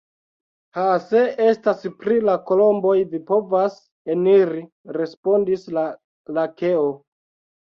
[0.77, 0.83] Ha!
[1.09, 3.77] se estas pri la kolomboj vi povas
[4.15, 4.65] eniri,
[4.99, 5.85] respondis la
[6.41, 6.91] lakeo.